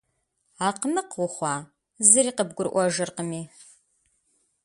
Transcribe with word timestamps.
Акъмыкъ 0.67 1.15
ухъуа, 1.23 1.55
зыри 2.07 2.31
къыбгурыӏуэжыркъыми? 2.37 3.41